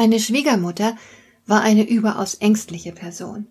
[0.00, 0.96] Meine Schwiegermutter
[1.44, 3.48] war eine überaus ängstliche Person.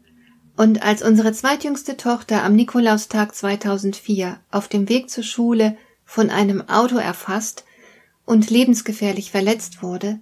[0.58, 6.68] Und als unsere zweitjüngste Tochter am Nikolaustag 2004 auf dem Weg zur Schule von einem
[6.68, 7.66] Auto erfasst
[8.26, 10.22] und lebensgefährlich verletzt wurde,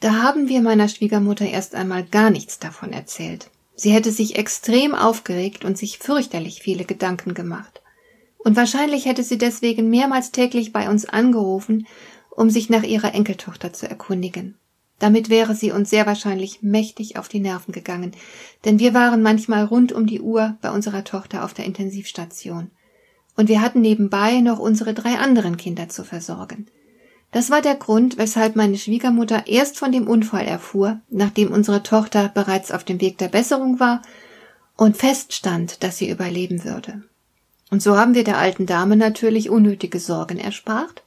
[0.00, 3.48] da haben wir meiner Schwiegermutter erst einmal gar nichts davon erzählt.
[3.74, 7.80] Sie hätte sich extrem aufgeregt und sich fürchterlich viele Gedanken gemacht.
[8.36, 11.86] Und wahrscheinlich hätte sie deswegen mehrmals täglich bei uns angerufen,
[12.28, 14.58] um sich nach ihrer Enkeltochter zu erkundigen.
[15.02, 18.12] Damit wäre sie uns sehr wahrscheinlich mächtig auf die Nerven gegangen,
[18.64, 22.70] denn wir waren manchmal rund um die Uhr bei unserer Tochter auf der Intensivstation.
[23.34, 26.68] Und wir hatten nebenbei noch unsere drei anderen Kinder zu versorgen.
[27.32, 32.30] Das war der Grund, weshalb meine Schwiegermutter erst von dem Unfall erfuhr, nachdem unsere Tochter
[32.32, 34.02] bereits auf dem Weg der Besserung war
[34.76, 37.02] und feststand, dass sie überleben würde.
[37.72, 41.02] Und so haben wir der alten Dame natürlich unnötige Sorgen erspart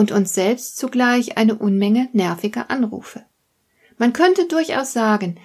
[0.00, 3.22] und uns selbst zugleich eine Unmenge nerviger Anrufe.
[3.98, 5.36] Man könnte durchaus sagen,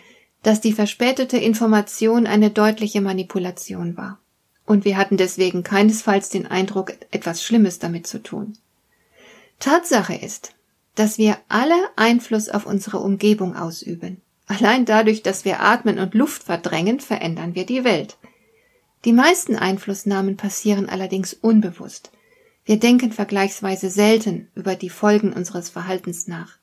[0.43, 4.17] dass die verspätete Information eine deutliche Manipulation war.
[4.65, 8.57] Und wir hatten deswegen keinesfalls den Eindruck, etwas Schlimmes damit zu tun.
[9.59, 10.53] Tatsache ist,
[10.95, 14.21] dass wir alle Einfluss auf unsere Umgebung ausüben.
[14.47, 18.15] Allein dadurch, dass wir atmen und Luft verdrängen, verändern wir die Welt.
[19.03, 22.11] Die meisten Einflussnahmen passieren allerdings unbewusst.
[22.65, 26.57] Wir denken vergleichsweise selten über die Folgen unseres Verhaltens nach.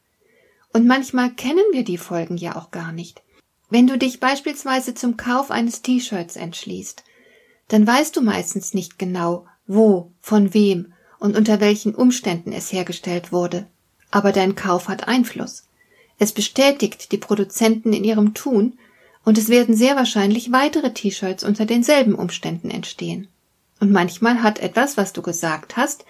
[0.72, 3.22] Und manchmal kennen wir die Folgen ja auch gar nicht.
[3.70, 7.04] Wenn du dich beispielsweise zum Kauf eines T-Shirts entschließt,
[7.68, 13.30] dann weißt du meistens nicht genau, wo, von wem und unter welchen Umständen es hergestellt
[13.30, 13.66] wurde.
[14.10, 15.68] Aber dein Kauf hat Einfluss.
[16.18, 18.78] Es bestätigt die Produzenten in ihrem Tun
[19.24, 23.28] und es werden sehr wahrscheinlich weitere T-Shirts unter denselben Umständen entstehen.
[23.82, 26.04] Und manchmal hat etwas, was du gesagt hast,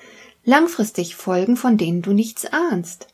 [0.44, 3.06] langfristig Folgen, von denen du nichts ahnst.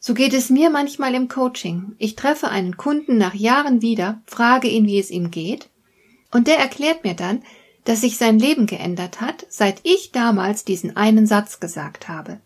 [0.00, 1.94] So geht es mir manchmal im Coaching.
[1.98, 5.68] Ich treffe einen Kunden nach Jahren wieder, frage ihn, wie es ihm geht,
[6.32, 7.44] und der erklärt mir dann,
[7.84, 12.40] dass sich sein Leben geändert hat, seit ich damals diesen einen Satz gesagt habe.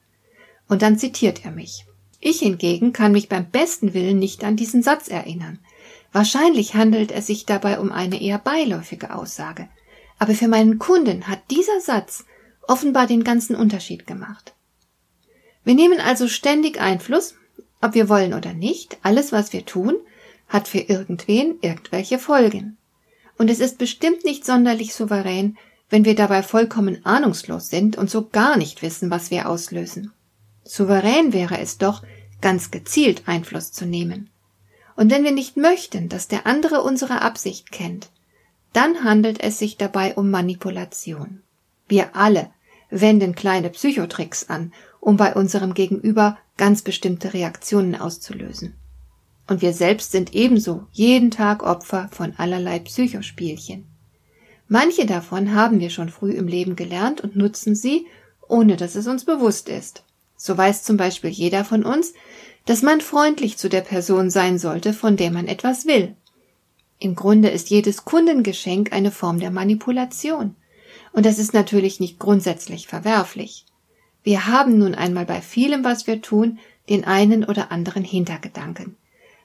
[0.68, 1.86] Und dann zitiert er mich.
[2.20, 5.58] Ich hingegen kann mich beim besten Willen nicht an diesen Satz erinnern.
[6.12, 9.70] Wahrscheinlich handelt es sich dabei um eine eher beiläufige Aussage.
[10.18, 12.24] Aber für meinen Kunden hat dieser Satz
[12.62, 14.54] offenbar den ganzen Unterschied gemacht.
[15.64, 17.34] Wir nehmen also ständig Einfluss,
[17.80, 19.96] ob wir wollen oder nicht, alles, was wir tun,
[20.48, 22.76] hat für irgendwen irgendwelche Folgen.
[23.36, 25.58] Und es ist bestimmt nicht sonderlich souverän,
[25.90, 30.12] wenn wir dabei vollkommen ahnungslos sind und so gar nicht wissen, was wir auslösen.
[30.64, 32.02] Souverän wäre es doch,
[32.40, 34.30] ganz gezielt Einfluss zu nehmen.
[34.96, 38.08] Und wenn wir nicht möchten, dass der andere unsere Absicht kennt,
[38.76, 41.42] dann handelt es sich dabei um Manipulation.
[41.88, 42.50] Wir alle
[42.90, 48.74] wenden kleine Psychotricks an, um bei unserem Gegenüber ganz bestimmte Reaktionen auszulösen.
[49.48, 53.86] Und wir selbst sind ebenso jeden Tag Opfer von allerlei Psychospielchen.
[54.68, 58.06] Manche davon haben wir schon früh im Leben gelernt und nutzen sie,
[58.46, 60.02] ohne dass es uns bewusst ist.
[60.36, 62.12] So weiß zum Beispiel jeder von uns,
[62.66, 66.14] dass man freundlich zu der Person sein sollte, von der man etwas will.
[66.98, 70.56] Im Grunde ist jedes Kundengeschenk eine Form der Manipulation.
[71.12, 73.64] Und das ist natürlich nicht grundsätzlich verwerflich.
[74.22, 76.58] Wir haben nun einmal bei vielem, was wir tun,
[76.88, 78.96] den einen oder anderen Hintergedanken.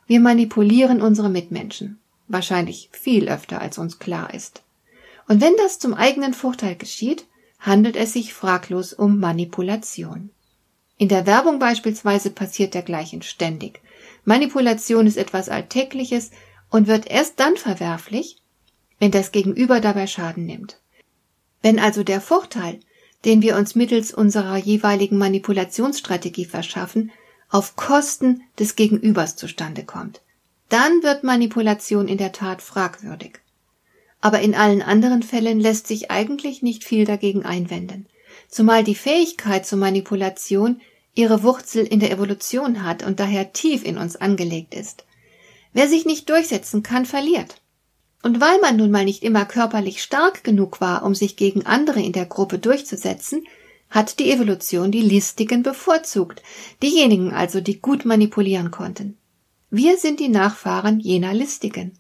[0.08, 2.00] Wir manipulieren unsere Mitmenschen.
[2.28, 4.64] Wahrscheinlich viel öfter, als uns klar ist.
[5.28, 7.26] Und wenn das zum eigenen Vorteil geschieht,
[7.60, 10.32] handelt es sich fraglos um Manipulation.
[10.98, 13.82] In der Werbung beispielsweise passiert dergleichen ständig.
[14.26, 16.32] Manipulation ist etwas Alltägliches,
[16.72, 18.38] und wird erst dann verwerflich,
[18.98, 20.80] wenn das Gegenüber dabei Schaden nimmt.
[21.62, 22.80] Wenn also der Vorteil,
[23.26, 27.12] den wir uns mittels unserer jeweiligen Manipulationsstrategie verschaffen,
[27.50, 30.22] auf Kosten des Gegenübers zustande kommt,
[30.70, 33.40] dann wird Manipulation in der Tat fragwürdig.
[34.22, 38.08] Aber in allen anderen Fällen lässt sich eigentlich nicht viel dagegen einwenden,
[38.48, 40.80] zumal die Fähigkeit zur Manipulation
[41.14, 45.04] ihre Wurzel in der Evolution hat und daher tief in uns angelegt ist.
[45.74, 47.62] Wer sich nicht durchsetzen kann, verliert.
[48.24, 52.02] Und weil man nun mal nicht immer körperlich stark genug war, um sich gegen andere
[52.02, 53.46] in der Gruppe durchzusetzen,
[53.90, 56.42] hat die Evolution die Listigen bevorzugt,
[56.82, 59.18] diejenigen also, die gut manipulieren konnten.
[59.70, 61.94] Wir sind die Nachfahren jener Listigen.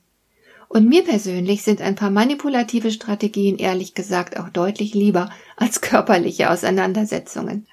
[0.69, 6.49] Und mir persönlich sind ein paar manipulative Strategien ehrlich gesagt auch deutlich lieber als körperliche
[6.49, 7.67] Auseinandersetzungen.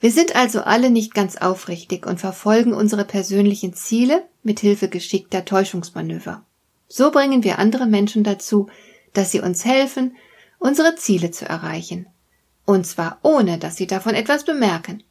[0.00, 5.44] Wir sind also alle nicht ganz aufrichtig und verfolgen unsere persönlichen Ziele mit Hilfe geschickter
[5.44, 6.44] Täuschungsmanöver.
[6.88, 8.68] So bringen wir andere Menschen dazu,
[9.12, 10.16] dass sie uns helfen,
[10.58, 12.06] unsere Ziele zu erreichen.
[12.64, 15.02] Und zwar ohne, dass sie davon etwas bemerken.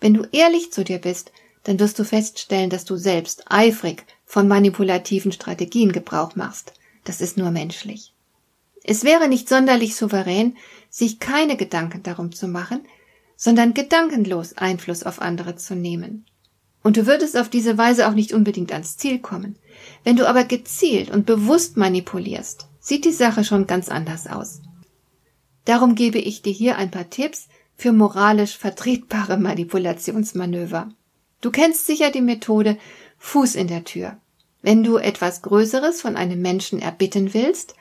[0.00, 1.32] Wenn du ehrlich zu dir bist,
[1.64, 6.72] dann wirst du feststellen, dass du selbst eifrig von manipulativen Strategien Gebrauch machst.
[7.04, 8.14] Das ist nur menschlich.
[8.84, 10.56] Es wäre nicht sonderlich souverän,
[10.88, 12.86] sich keine Gedanken darum zu machen,
[13.36, 16.24] sondern gedankenlos Einfluss auf andere zu nehmen.
[16.82, 19.56] Und du würdest auf diese Weise auch nicht unbedingt ans Ziel kommen.
[20.04, 24.60] Wenn du aber gezielt und bewusst manipulierst, sieht die Sache schon ganz anders aus.
[25.64, 30.90] Darum gebe ich dir hier ein paar Tipps für moralisch vertretbare Manipulationsmanöver.
[31.40, 32.78] Du kennst sicher die Methode
[33.18, 34.16] Fuß in der Tür.
[34.62, 37.74] Wenn du etwas Größeres von einem Menschen erbitten willst,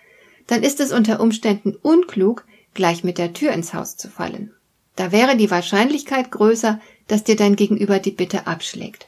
[0.48, 4.54] dann ist es unter Umständen unklug, gleich mit der Tür ins Haus zu fallen.
[4.98, 9.08] Da wäre die Wahrscheinlichkeit größer, dass dir dein Gegenüber die Bitte abschlägt.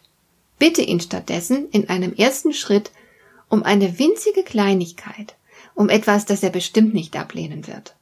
[0.58, 2.92] Bitte ihn stattdessen in einem ersten Schritt
[3.50, 5.36] um eine winzige Kleinigkeit,
[5.76, 7.96] um etwas, das er bestimmt nicht ablehnen wird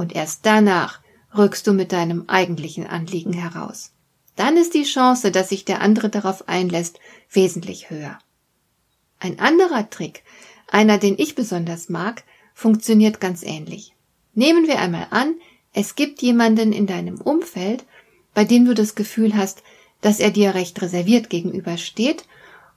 [0.00, 1.00] und erst danach
[1.36, 3.92] rückst du mit deinem eigentlichen Anliegen heraus.
[4.34, 6.98] Dann ist die Chance, dass sich der andere darauf einlässt,
[7.30, 8.18] wesentlich höher.
[9.18, 10.22] Ein anderer Trick,
[10.68, 13.94] einer, den ich besonders mag, funktioniert ganz ähnlich.
[14.32, 15.34] Nehmen wir einmal an,
[15.72, 17.84] es gibt jemanden in deinem Umfeld,
[18.34, 19.62] bei dem du das Gefühl hast,
[20.00, 22.24] dass er dir recht reserviert gegenübersteht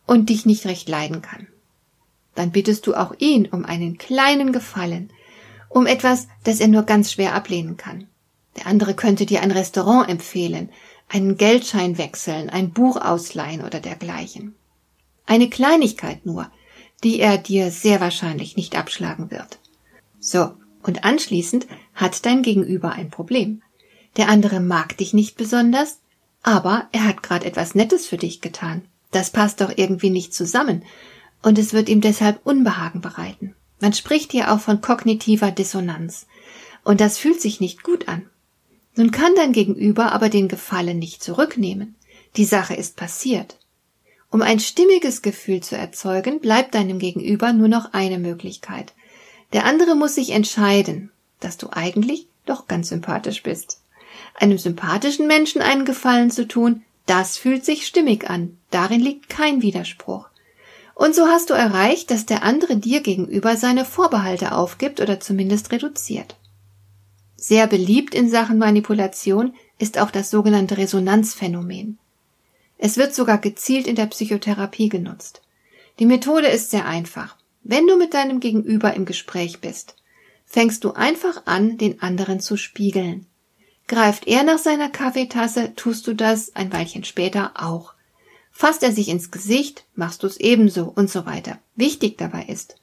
[0.06, 1.48] und dich nicht recht leiden kann.
[2.36, 5.12] Dann bittest du auch ihn um einen kleinen Gefallen,
[5.69, 8.07] um etwas, das er nur ganz schwer ablehnen kann.
[8.57, 10.69] Der andere könnte dir ein Restaurant empfehlen,
[11.10, 14.56] einen Geldschein wechseln, ein Buch ausleihen oder dergleichen.
[15.25, 16.51] Eine Kleinigkeit nur,
[17.04, 19.60] die er dir sehr wahrscheinlich nicht abschlagen wird.
[20.19, 23.62] So, und anschließend hat dein Gegenüber ein Problem.
[24.18, 26.00] Der andere mag dich nicht besonders,
[26.44, 28.83] aber er hat gerade etwas Nettes für dich getan.
[29.12, 30.83] Das passt doch irgendwie nicht zusammen,
[31.41, 33.53] und es wird ihm deshalb Unbehagen bereiten.
[33.80, 36.25] Man spricht hier auch von kognitiver Dissonanz.
[36.83, 38.30] Und das fühlt sich nicht gut an.
[38.95, 41.95] Nun kann dein Gegenüber aber den Gefallen nicht zurücknehmen.
[42.38, 43.57] Die Sache ist passiert.
[44.31, 48.94] Um ein stimmiges Gefühl zu erzeugen, bleibt deinem Gegenüber nur noch eine Möglichkeit.
[49.54, 53.80] Der andere muss sich entscheiden, dass du eigentlich doch ganz sympathisch bist.
[54.36, 58.58] Einem sympathischen Menschen einen Gefallen zu tun, das fühlt sich stimmig an.
[58.72, 60.28] Darin liegt kein Widerspruch.
[60.96, 65.72] Und so hast du erreicht, dass der andere dir gegenüber seine Vorbehalte aufgibt oder zumindest
[65.72, 66.38] reduziert.
[67.36, 71.98] Sehr beliebt in Sachen Manipulation ist auch das sogenannte Resonanzphänomen.
[72.78, 75.42] Es wird sogar gezielt in der Psychotherapie genutzt.
[76.00, 77.36] Die Methode ist sehr einfach.
[77.63, 79.95] Wenn du mit deinem Gegenüber im Gespräch bist,
[80.45, 83.25] fängst du einfach an, den anderen zu spiegeln.
[83.88, 87.94] Greift er nach seiner Kaffeetasse, tust du das ein Weilchen später auch.
[88.51, 91.57] Fasst er sich ins Gesicht, machst du es ebenso und so weiter.
[91.75, 92.75] Wichtig dabei ist,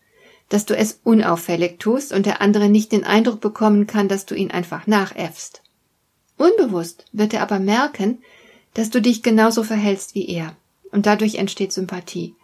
[0.48, 4.34] dass du es unauffällig tust und der andere nicht den Eindruck bekommen kann, dass du
[4.34, 5.62] ihn einfach nachäffst.
[6.36, 8.18] Unbewusst wird er aber merken,
[8.74, 10.56] dass du dich genauso verhältst wie er,
[10.90, 12.34] und dadurch entsteht Sympathie.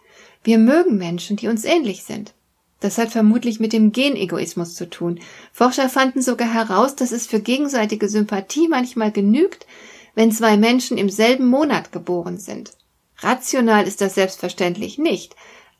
[0.47, 2.33] Wir mögen Menschen, die uns ähnlich sind.
[2.79, 5.19] Das hat vermutlich mit dem Genegoismus zu tun.
[5.51, 9.67] Forscher fanden sogar heraus, dass es für gegenseitige Sympathie manchmal genügt,
[10.15, 12.71] wenn zwei Menschen im selben Monat geboren sind.
[13.17, 15.35] Rational ist das selbstverständlich nicht,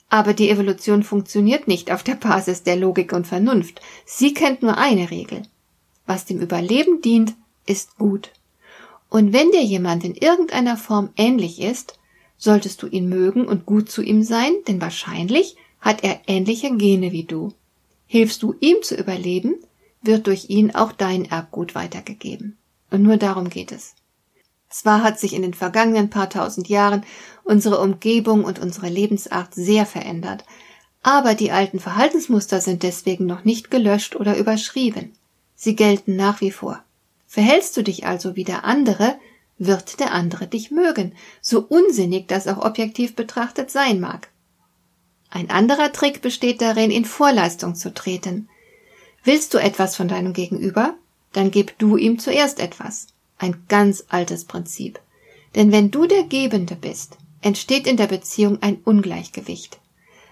[0.10, 3.80] aber die Evolution funktioniert nicht auf der Basis der Logik und Vernunft.
[4.06, 5.44] Sie kennt nur eine Regel.
[6.08, 8.32] Was dem Überleben dient, ist gut.
[9.08, 11.97] Und wenn dir jemand in irgendeiner Form ähnlich ist,
[12.38, 17.12] solltest du ihn mögen und gut zu ihm sein, denn wahrscheinlich hat er ähnliche Gene
[17.12, 17.54] wie du.
[18.06, 19.56] Hilfst du ihm zu überleben,
[20.02, 22.58] wird durch ihn auch dein Erbgut weitergegeben.
[22.92, 23.96] Und nur darum geht es.
[24.70, 27.04] Zwar hat sich in den vergangenen paar tausend Jahren
[27.44, 30.44] unsere Umgebung und unsere Lebensart sehr verändert,
[31.04, 35.14] aber die alten Verhaltensmuster sind deswegen noch nicht gelöscht oder überschrieben.
[35.56, 36.84] Sie gelten nach wie vor.
[37.28, 39.18] Verhältst du dich also wie der andere,
[39.58, 44.30] wird der andere dich mögen, so unsinnig das auch objektiv betrachtet sein mag.
[45.30, 48.50] Ein anderer Trick besteht darin, in Vorleistung zu treten.
[49.24, 50.96] Willst du etwas von deinem Gegenüber?
[51.34, 53.08] Dann gib du ihm zuerst etwas.
[53.38, 55.00] Ein ganz altes Prinzip.
[55.56, 59.80] Denn wenn du der Gebende bist, entsteht in der Beziehung ein Ungleichgewicht.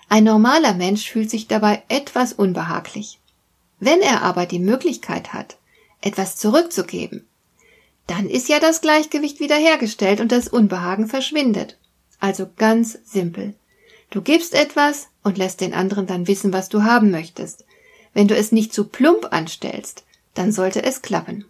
[0.08, 3.20] Ein normaler Mensch fühlt sich dabei etwas unbehaglich.
[3.80, 5.58] Wenn er aber die Möglichkeit hat,
[6.02, 7.28] etwas zurückzugeben,
[8.08, 11.78] dann ist ja das Gleichgewicht wiederhergestellt und das Unbehagen verschwindet.
[12.20, 13.54] Also ganz simpel.
[14.10, 17.66] Du gibst etwas und lässt den anderen dann wissen, was du haben möchtest.
[18.14, 21.46] Wenn du es nicht zu plump anstellst, dann sollte es klappen.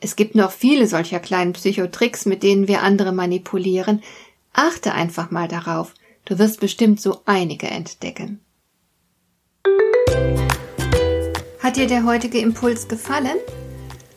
[0.00, 4.02] Es gibt noch viele solcher kleinen Psychotricks, mit denen wir andere manipulieren.
[4.52, 5.94] Achte einfach mal darauf.
[6.26, 8.40] Du wirst bestimmt so einige entdecken.
[11.60, 13.38] Hat dir der heutige Impuls gefallen?